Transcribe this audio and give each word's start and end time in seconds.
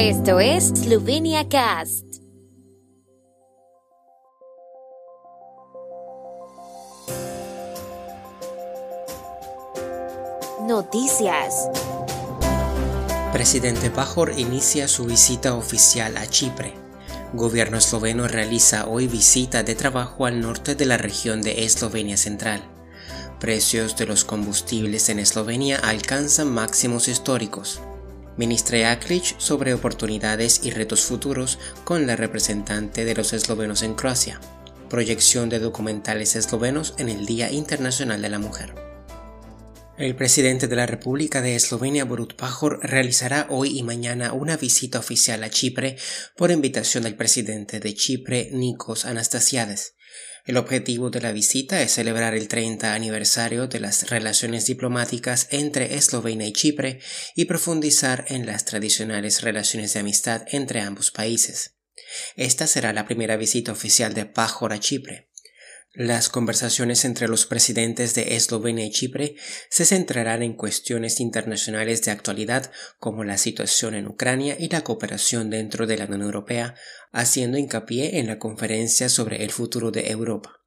Esto 0.00 0.38
es 0.38 0.68
Slovenia 0.68 1.48
Cast. 1.48 2.04
Noticias. 10.68 11.68
Presidente 13.32 13.90
Pajor 13.90 14.34
inicia 14.38 14.86
su 14.86 15.04
visita 15.04 15.56
oficial 15.56 16.16
a 16.16 16.28
Chipre. 16.28 16.74
Gobierno 17.32 17.76
esloveno 17.76 18.28
realiza 18.28 18.86
hoy 18.86 19.08
visita 19.08 19.64
de 19.64 19.74
trabajo 19.74 20.26
al 20.26 20.40
norte 20.40 20.76
de 20.76 20.86
la 20.86 20.96
región 20.96 21.42
de 21.42 21.64
Eslovenia 21.64 22.16
Central. 22.16 22.62
Precios 23.40 23.96
de 23.96 24.06
los 24.06 24.22
combustibles 24.22 25.08
en 25.08 25.18
Eslovenia 25.18 25.80
alcanzan 25.82 26.54
máximos 26.54 27.08
históricos. 27.08 27.80
Ministra 28.38 28.78
Jaklic 28.78 29.38
sobre 29.38 29.74
oportunidades 29.74 30.60
y 30.62 30.70
retos 30.70 31.02
futuros 31.02 31.58
con 31.82 32.06
la 32.06 32.14
representante 32.14 33.04
de 33.04 33.16
los 33.16 33.32
eslovenos 33.32 33.82
en 33.82 33.94
Croacia. 33.94 34.40
Proyección 34.88 35.48
de 35.48 35.58
documentales 35.58 36.36
eslovenos 36.36 36.94
en 36.98 37.08
el 37.08 37.26
Día 37.26 37.50
Internacional 37.50 38.22
de 38.22 38.28
la 38.30 38.38
Mujer. 38.38 38.87
El 39.98 40.14
presidente 40.14 40.68
de 40.68 40.76
la 40.76 40.86
República 40.86 41.42
de 41.42 41.56
Eslovenia, 41.56 42.04
Borut 42.04 42.34
Pajor, 42.34 42.78
realizará 42.84 43.48
hoy 43.50 43.76
y 43.76 43.82
mañana 43.82 44.32
una 44.32 44.56
visita 44.56 45.00
oficial 45.00 45.42
a 45.42 45.50
Chipre 45.50 45.96
por 46.36 46.52
invitación 46.52 47.02
del 47.02 47.16
presidente 47.16 47.80
de 47.80 47.94
Chipre, 47.94 48.50
Nikos 48.52 49.04
Anastasiades. 49.04 49.96
El 50.46 50.56
objetivo 50.56 51.10
de 51.10 51.20
la 51.20 51.32
visita 51.32 51.82
es 51.82 51.90
celebrar 51.90 52.36
el 52.36 52.46
30 52.46 52.94
aniversario 52.94 53.66
de 53.66 53.80
las 53.80 54.08
relaciones 54.08 54.66
diplomáticas 54.66 55.48
entre 55.50 55.96
Eslovenia 55.96 56.46
y 56.46 56.52
Chipre 56.52 57.00
y 57.34 57.46
profundizar 57.46 58.24
en 58.28 58.46
las 58.46 58.64
tradicionales 58.64 59.42
relaciones 59.42 59.94
de 59.94 60.00
amistad 60.00 60.44
entre 60.52 60.80
ambos 60.80 61.10
países. 61.10 61.74
Esta 62.36 62.68
será 62.68 62.92
la 62.92 63.04
primera 63.04 63.36
visita 63.36 63.72
oficial 63.72 64.14
de 64.14 64.26
Pajor 64.26 64.72
a 64.72 64.78
Chipre. 64.78 65.27
Las 65.98 66.28
conversaciones 66.28 67.04
entre 67.04 67.26
los 67.26 67.44
presidentes 67.44 68.14
de 68.14 68.36
Eslovenia 68.36 68.86
y 68.86 68.92
Chipre 68.92 69.34
se 69.68 69.84
centrarán 69.84 70.44
en 70.44 70.54
cuestiones 70.54 71.18
internacionales 71.18 72.04
de 72.04 72.12
actualidad 72.12 72.70
como 73.00 73.24
la 73.24 73.36
situación 73.36 73.96
en 73.96 74.06
Ucrania 74.06 74.54
y 74.56 74.68
la 74.68 74.82
cooperación 74.82 75.50
dentro 75.50 75.88
de 75.88 75.98
la 75.98 76.04
Unión 76.04 76.22
Europea, 76.22 76.76
haciendo 77.10 77.58
hincapié 77.58 78.20
en 78.20 78.28
la 78.28 78.38
conferencia 78.38 79.08
sobre 79.08 79.42
el 79.42 79.50
futuro 79.50 79.90
de 79.90 80.12
Europa. 80.12 80.60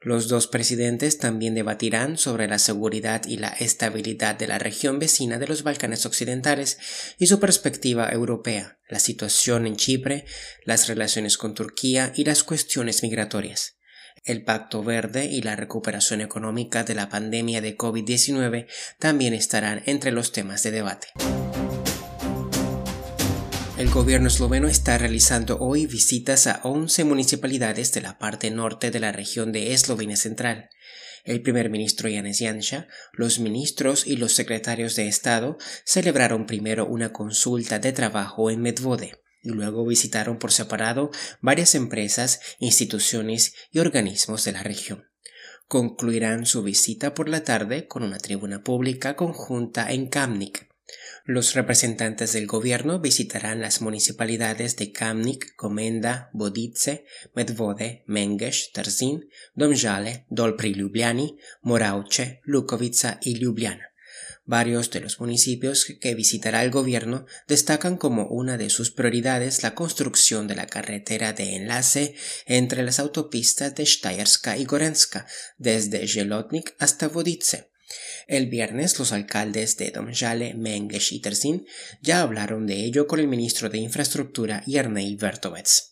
Los 0.00 0.28
dos 0.28 0.46
presidentes 0.46 1.18
también 1.18 1.56
debatirán 1.56 2.16
sobre 2.16 2.46
la 2.46 2.60
seguridad 2.60 3.24
y 3.26 3.38
la 3.38 3.48
estabilidad 3.48 4.36
de 4.36 4.46
la 4.46 4.60
región 4.60 5.00
vecina 5.00 5.40
de 5.40 5.48
los 5.48 5.64
Balcanes 5.64 6.06
Occidentales 6.06 6.78
y 7.18 7.26
su 7.26 7.40
perspectiva 7.40 8.10
europea, 8.12 8.78
la 8.88 9.00
situación 9.00 9.66
en 9.66 9.74
Chipre, 9.74 10.24
las 10.64 10.86
relaciones 10.86 11.36
con 11.36 11.54
Turquía 11.54 12.12
y 12.14 12.22
las 12.22 12.44
cuestiones 12.44 13.02
migratorias. 13.02 13.77
El 14.28 14.44
Pacto 14.44 14.84
Verde 14.84 15.24
y 15.24 15.40
la 15.40 15.56
recuperación 15.56 16.20
económica 16.20 16.84
de 16.84 16.94
la 16.94 17.08
pandemia 17.08 17.62
de 17.62 17.78
COVID-19 17.78 18.66
también 18.98 19.32
estarán 19.32 19.82
entre 19.86 20.12
los 20.12 20.32
temas 20.32 20.62
de 20.62 20.70
debate. 20.70 21.06
El 23.78 23.88
gobierno 23.88 24.28
esloveno 24.28 24.68
está 24.68 24.98
realizando 24.98 25.56
hoy 25.60 25.86
visitas 25.86 26.46
a 26.46 26.60
11 26.62 27.04
municipalidades 27.04 27.94
de 27.94 28.02
la 28.02 28.18
parte 28.18 28.50
norte 28.50 28.90
de 28.90 29.00
la 29.00 29.12
región 29.12 29.50
de 29.50 29.72
Eslovenia 29.72 30.16
Central. 30.16 30.68
El 31.24 31.40
primer 31.40 31.70
ministro 31.70 32.10
Janez 32.12 32.40
Janša, 32.40 32.86
los 33.14 33.38
ministros 33.38 34.06
y 34.06 34.18
los 34.18 34.34
secretarios 34.34 34.94
de 34.94 35.08
Estado 35.08 35.56
celebraron 35.86 36.44
primero 36.44 36.84
una 36.84 37.14
consulta 37.14 37.78
de 37.78 37.92
trabajo 37.92 38.50
en 38.50 38.60
Medvode 38.60 39.12
y 39.42 39.50
luego 39.50 39.86
visitaron 39.86 40.38
por 40.38 40.52
separado 40.52 41.10
varias 41.40 41.74
empresas, 41.74 42.40
instituciones 42.58 43.54
y 43.70 43.78
organismos 43.78 44.44
de 44.44 44.52
la 44.52 44.62
región. 44.62 45.06
Concluirán 45.66 46.46
su 46.46 46.62
visita 46.62 47.14
por 47.14 47.28
la 47.28 47.44
tarde 47.44 47.86
con 47.86 48.02
una 48.02 48.18
tribuna 48.18 48.62
pública 48.62 49.16
conjunta 49.16 49.90
en 49.92 50.08
Kamnik. 50.08 50.68
Los 51.26 51.54
representantes 51.54 52.32
del 52.32 52.46
gobierno 52.46 53.00
visitarán 53.00 53.60
las 53.60 53.82
municipalidades 53.82 54.76
de 54.76 54.92
Kamnik, 54.92 55.54
Komenda, 55.56 56.30
Bodice, 56.32 57.04
Medvode, 57.34 58.02
Mengesh, 58.06 58.72
Tarzin, 58.72 59.28
Domžale, 59.54 60.24
Dolpri 60.30 60.72
Ljubljani, 60.72 61.36
Moravče, 61.60 62.40
Lukovica 62.44 63.18
y 63.20 63.38
Ljubljana. 63.38 63.92
Varios 64.48 64.90
de 64.90 65.00
los 65.00 65.20
municipios 65.20 65.84
que 66.00 66.14
visitará 66.14 66.64
el 66.64 66.70
gobierno 66.70 67.26
destacan 67.46 67.98
como 67.98 68.26
una 68.28 68.56
de 68.56 68.70
sus 68.70 68.90
prioridades 68.90 69.62
la 69.62 69.74
construcción 69.74 70.48
de 70.48 70.56
la 70.56 70.66
carretera 70.66 71.34
de 71.34 71.56
enlace 71.56 72.14
entre 72.46 72.82
las 72.82 72.98
autopistas 72.98 73.74
de 73.74 73.84
Stayerska 73.84 74.56
y 74.56 74.64
Gorenska, 74.64 75.26
desde 75.58 76.08
Jelotnik 76.08 76.74
hasta 76.78 77.08
Vodice. 77.08 77.68
El 78.26 78.46
viernes 78.46 78.98
los 78.98 79.12
alcaldes 79.12 79.76
de 79.76 79.90
Domjale, 79.90 80.54
Mengesh 80.54 81.12
y 81.12 81.20
Terzin 81.20 81.66
ya 82.00 82.22
hablaron 82.22 82.66
de 82.66 82.86
ello 82.86 83.06
con 83.06 83.20
el 83.20 83.28
ministro 83.28 83.68
de 83.68 83.76
Infraestructura 83.76 84.64
Yernei 84.64 85.14
Vertovets. 85.14 85.90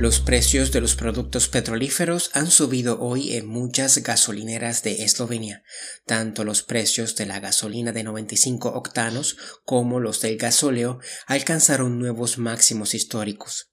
Los 0.00 0.18
precios 0.18 0.72
de 0.72 0.80
los 0.80 0.94
productos 0.94 1.48
petrolíferos 1.48 2.30
han 2.32 2.50
subido 2.50 2.98
hoy 3.02 3.36
en 3.36 3.46
muchas 3.46 3.98
gasolineras 3.98 4.82
de 4.82 5.04
Eslovenia. 5.04 5.62
Tanto 6.06 6.42
los 6.42 6.62
precios 6.62 7.16
de 7.16 7.26
la 7.26 7.38
gasolina 7.38 7.92
de 7.92 8.02
95 8.02 8.70
octanos 8.70 9.36
como 9.66 10.00
los 10.00 10.22
del 10.22 10.38
gasóleo 10.38 11.00
alcanzaron 11.26 11.98
nuevos 11.98 12.38
máximos 12.38 12.94
históricos. 12.94 13.72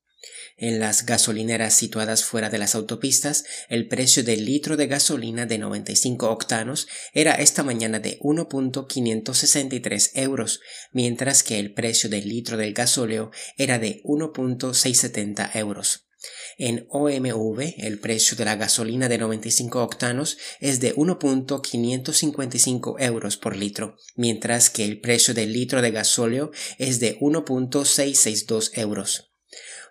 En 0.58 0.82
las 0.82 1.06
gasolineras 1.06 1.74
situadas 1.74 2.26
fuera 2.26 2.50
de 2.50 2.58
las 2.58 2.76
autopistas, 2.76 3.46
el 3.70 3.88
precio 3.88 4.22
del 4.22 4.44
litro 4.44 4.76
de 4.76 4.88
gasolina 4.88 5.46
de 5.46 5.60
95 5.60 6.30
octanos 6.30 6.90
era 7.14 7.36
esta 7.36 7.64
mañana 7.64 8.00
de 8.00 8.20
1.563 8.20 10.12
euros, 10.16 10.60
mientras 10.92 11.44
que 11.44 11.58
el 11.58 11.74
precio 11.74 12.10
del 12.10 12.28
litro 12.28 12.58
del 12.58 12.74
gasóleo 12.74 13.32
era 13.56 13.80
de 13.80 14.02
1.670 14.04 15.56
euros. 15.56 16.07
En 16.58 16.88
OMV, 16.90 17.76
el 17.78 18.00
precio 18.00 18.36
de 18.36 18.46
la 18.46 18.56
gasolina 18.56 19.08
de 19.08 19.20
95 19.20 19.84
octanos 19.84 20.38
es 20.60 20.80
de 20.80 20.96
1.555 20.96 22.96
euros 23.00 23.38
por 23.38 23.56
litro, 23.56 23.98
mientras 24.16 24.72
que 24.72 24.84
el 24.84 25.00
precio 25.00 25.36
del 25.36 25.54
litro 25.54 25.82
de 25.82 25.92
gasóleo 25.92 26.52
es 26.80 27.00
de 27.00 27.20
1.662 27.20 28.72
euros. 28.74 29.32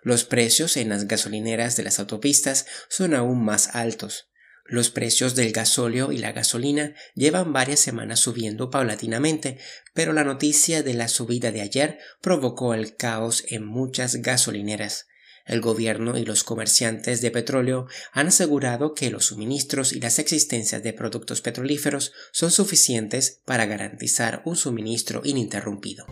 Los 0.03 0.25
precios 0.25 0.77
en 0.77 0.89
las 0.89 1.07
gasolineras 1.07 1.77
de 1.77 1.83
las 1.83 1.99
autopistas 1.99 2.65
son 2.89 3.13
aún 3.13 3.43
más 3.43 3.69
altos. 3.73 4.29
Los 4.65 4.89
precios 4.89 5.35
del 5.35 5.53
gasóleo 5.53 6.11
y 6.11 6.17
la 6.17 6.33
gasolina 6.33 6.93
llevan 7.15 7.53
varias 7.53 7.79
semanas 7.79 8.19
subiendo 8.19 8.69
paulatinamente, 8.69 9.59
pero 9.93 10.11
la 10.11 10.25
noticia 10.25 10.83
de 10.83 10.93
la 10.93 11.07
subida 11.07 11.53
de 11.53 11.61
ayer 11.61 11.99
provocó 12.21 12.73
el 12.73 12.97
caos 12.97 13.45
en 13.47 13.65
muchas 13.65 14.17
gasolineras. 14.17 15.07
El 15.47 15.61
gobierno 15.61 16.17
y 16.17 16.25
los 16.25 16.43
comerciantes 16.43 17.21
de 17.21 17.31
petróleo 17.31 17.87
han 18.11 18.27
asegurado 18.27 18.93
que 18.93 19.09
los 19.09 19.25
suministros 19.25 19.93
y 19.93 19.99
las 20.01 20.19
existencias 20.19 20.83
de 20.83 20.93
productos 20.93 21.41
petrolíferos 21.41 22.11
son 22.31 22.51
suficientes 22.51 23.39
para 23.45 23.65
garantizar 23.65 24.41
un 24.45 24.57
suministro 24.57 25.21
ininterrumpido. 25.23 26.05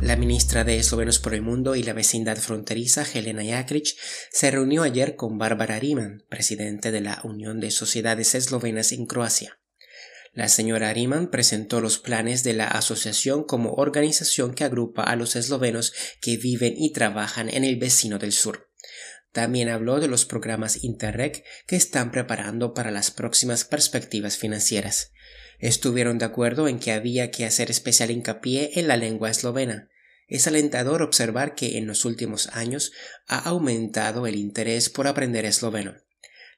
La 0.00 0.16
ministra 0.16 0.64
de 0.64 0.78
Eslovenos 0.78 1.20
por 1.20 1.32
el 1.32 1.42
Mundo 1.42 1.76
y 1.76 1.84
la 1.84 1.92
vecindad 1.92 2.36
fronteriza, 2.36 3.06
Helena 3.14 3.44
Jakric, 3.44 3.94
se 4.32 4.50
reunió 4.50 4.82
ayer 4.82 5.14
con 5.14 5.38
Bárbara 5.38 5.78
Riemann, 5.78 6.24
presidente 6.28 6.90
de 6.90 7.02
la 7.02 7.20
Unión 7.22 7.60
de 7.60 7.70
Sociedades 7.70 8.34
Eslovenas 8.34 8.90
en 8.90 9.06
Croacia. 9.06 9.61
La 10.34 10.48
señora 10.48 10.94
Riemann 10.94 11.30
presentó 11.30 11.82
los 11.82 11.98
planes 11.98 12.42
de 12.42 12.54
la 12.54 12.66
asociación 12.66 13.44
como 13.44 13.74
organización 13.74 14.54
que 14.54 14.64
agrupa 14.64 15.02
a 15.02 15.14
los 15.14 15.36
eslovenos 15.36 15.92
que 16.22 16.38
viven 16.38 16.74
y 16.76 16.92
trabajan 16.92 17.50
en 17.50 17.64
el 17.64 17.76
vecino 17.76 18.18
del 18.18 18.32
sur. 18.32 18.70
También 19.32 19.68
habló 19.68 20.00
de 20.00 20.08
los 20.08 20.24
programas 20.24 20.84
Interreg 20.84 21.44
que 21.66 21.76
están 21.76 22.10
preparando 22.10 22.72
para 22.72 22.90
las 22.90 23.10
próximas 23.10 23.64
perspectivas 23.64 24.38
financieras. 24.38 25.12
Estuvieron 25.58 26.18
de 26.18 26.24
acuerdo 26.24 26.66
en 26.66 26.78
que 26.78 26.92
había 26.92 27.30
que 27.30 27.44
hacer 27.44 27.70
especial 27.70 28.10
hincapié 28.10 28.78
en 28.80 28.88
la 28.88 28.96
lengua 28.96 29.30
eslovena. 29.30 29.90
Es 30.28 30.46
alentador 30.46 31.02
observar 31.02 31.54
que 31.54 31.76
en 31.76 31.86
los 31.86 32.06
últimos 32.06 32.48
años 32.48 32.92
ha 33.26 33.38
aumentado 33.38 34.26
el 34.26 34.36
interés 34.36 34.88
por 34.88 35.06
aprender 35.06 35.44
esloveno. 35.44 35.94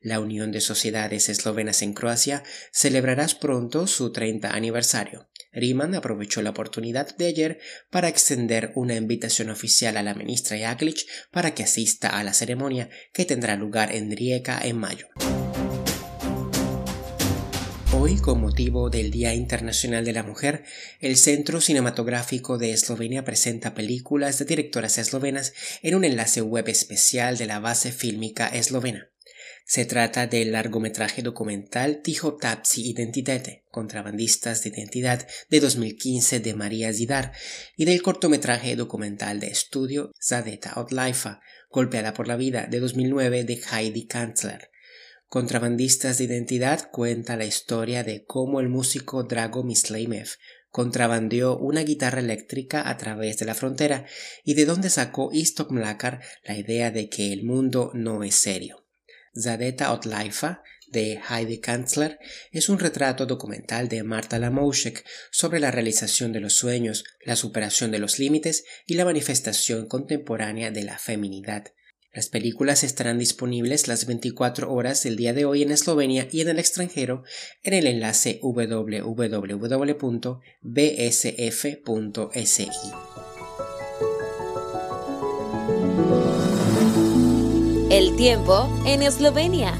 La 0.04 0.20
Unión 0.20 0.52
de 0.52 0.60
Sociedades 0.60 1.30
Eslovenas 1.30 1.80
en 1.80 1.94
Croacia 1.94 2.42
celebrará 2.70 3.26
pronto 3.40 3.86
su 3.86 4.12
30 4.12 4.50
aniversario. 4.50 5.30
Riemann 5.50 5.94
aprovechó 5.94 6.42
la 6.42 6.50
oportunidad 6.50 7.16
de 7.16 7.24
ayer 7.24 7.58
para 7.88 8.08
extender 8.08 8.72
una 8.74 8.96
invitación 8.96 9.48
oficial 9.48 9.96
a 9.96 10.02
la 10.02 10.12
ministra 10.12 10.58
Jaklic 10.58 11.06
para 11.30 11.54
que 11.54 11.62
asista 11.62 12.10
a 12.10 12.22
la 12.22 12.34
ceremonia 12.34 12.90
que 13.14 13.24
tendrá 13.24 13.56
lugar 13.56 13.94
en 13.94 14.14
Rijeka 14.14 14.60
en 14.62 14.76
mayo. 14.76 15.06
Hoy, 17.94 18.16
con 18.16 18.42
motivo 18.42 18.90
del 18.90 19.10
Día 19.10 19.32
Internacional 19.32 20.04
de 20.04 20.12
la 20.12 20.22
Mujer, 20.22 20.64
el 21.00 21.16
Centro 21.16 21.62
Cinematográfico 21.62 22.58
de 22.58 22.72
Eslovenia 22.72 23.24
presenta 23.24 23.72
películas 23.72 24.38
de 24.38 24.44
directoras 24.44 24.98
eslovenas 24.98 25.54
en 25.80 25.94
un 25.94 26.04
enlace 26.04 26.42
web 26.42 26.68
especial 26.68 27.38
de 27.38 27.46
la 27.46 27.58
base 27.58 27.90
fílmica 27.90 28.48
eslovena. 28.48 29.13
Se 29.66 29.86
trata 29.86 30.26
del 30.26 30.52
largometraje 30.52 31.22
documental 31.22 32.02
Tijo 32.02 32.36
Tapsi 32.36 32.86
Identitete, 32.90 33.64
contrabandistas 33.70 34.62
de 34.62 34.68
identidad 34.68 35.26
de 35.48 35.60
2015 35.60 36.40
de 36.40 36.54
María 36.54 36.92
Zidar, 36.92 37.32
y 37.74 37.86
del 37.86 38.02
cortometraje 38.02 38.76
documental 38.76 39.40
de 39.40 39.46
estudio 39.46 40.12
Zadeta 40.22 40.74
Otlaifa, 40.76 41.40
golpeada 41.70 42.12
por 42.12 42.28
la 42.28 42.36
vida 42.36 42.66
de 42.66 42.78
2009 42.78 43.44
de 43.44 43.62
Heidi 43.72 44.06
Kanzler. 44.06 44.70
Contrabandistas 45.28 46.18
de 46.18 46.24
Identidad 46.24 46.90
cuenta 46.90 47.38
la 47.38 47.46
historia 47.46 48.04
de 48.04 48.26
cómo 48.26 48.60
el 48.60 48.68
músico 48.68 49.22
Drago 49.24 49.64
Misleimev 49.64 50.28
contrabandeó 50.68 51.56
una 51.56 51.80
guitarra 51.84 52.20
eléctrica 52.20 52.86
a 52.88 52.98
través 52.98 53.38
de 53.38 53.46
la 53.46 53.54
frontera 53.54 54.04
y 54.44 54.54
de 54.54 54.66
dónde 54.66 54.90
sacó 54.90 55.30
Istok 55.32 55.70
Mlakar 55.70 56.20
la 56.44 56.58
idea 56.58 56.90
de 56.90 57.08
que 57.08 57.32
el 57.32 57.44
mundo 57.44 57.92
no 57.94 58.22
es 58.24 58.34
serio. 58.34 58.83
Zadeta 59.38 59.92
Otlaifa 59.92 60.62
de 60.88 61.20
Heidi 61.28 61.58
Kanzler 61.58 62.18
es 62.52 62.68
un 62.68 62.78
retrato 62.78 63.26
documental 63.26 63.88
de 63.88 64.02
Marta 64.04 64.38
Lamouchek 64.38 65.04
sobre 65.30 65.60
la 65.60 65.70
realización 65.70 66.32
de 66.32 66.40
los 66.40 66.54
sueños, 66.54 67.04
la 67.24 67.36
superación 67.36 67.90
de 67.90 67.98
los 67.98 68.18
límites 68.18 68.64
y 68.86 68.94
la 68.94 69.04
manifestación 69.04 69.86
contemporánea 69.86 70.70
de 70.70 70.84
la 70.84 70.98
feminidad. 70.98 71.64
Las 72.12 72.28
películas 72.28 72.84
estarán 72.84 73.18
disponibles 73.18 73.88
las 73.88 74.06
24 74.06 74.72
horas 74.72 75.02
del 75.02 75.16
día 75.16 75.32
de 75.32 75.46
hoy 75.46 75.62
en 75.62 75.72
Eslovenia 75.72 76.28
y 76.30 76.42
en 76.42 76.48
el 76.48 76.60
extranjero 76.60 77.24
en 77.64 77.74
el 77.74 77.88
enlace 77.88 78.38
www.bsf.si. 78.40 79.30
tiempo 88.24 88.70
en 88.86 89.02
Eslovenia. 89.02 89.74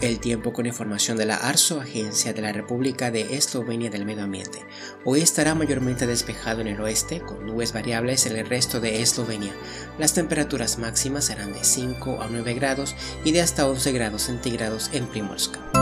El 0.00 0.20
tiempo 0.20 0.52
con 0.52 0.64
información 0.64 1.16
de 1.16 1.26
la 1.26 1.34
ARSO, 1.34 1.80
Agencia 1.80 2.32
de 2.32 2.40
la 2.40 2.52
República 2.52 3.10
de 3.10 3.36
Eslovenia 3.36 3.90
del 3.90 4.04
Medio 4.04 4.22
Ambiente. 4.22 4.64
Hoy 5.04 5.22
estará 5.22 5.56
mayormente 5.56 6.06
despejado 6.06 6.60
en 6.60 6.68
el 6.68 6.80
oeste, 6.80 7.18
con 7.18 7.44
nubes 7.44 7.72
variables 7.72 8.26
en 8.26 8.36
el 8.36 8.46
resto 8.46 8.78
de 8.78 9.02
Eslovenia. 9.02 9.52
Las 9.98 10.14
temperaturas 10.14 10.78
máximas 10.78 11.24
serán 11.24 11.52
de 11.52 11.64
5 11.64 12.22
a 12.22 12.28
9 12.30 12.54
grados 12.54 12.94
y 13.24 13.32
de 13.32 13.40
hasta 13.40 13.66
11 13.66 13.90
grados 13.90 14.22
centígrados 14.22 14.90
en 14.92 15.06
Primorska. 15.06 15.73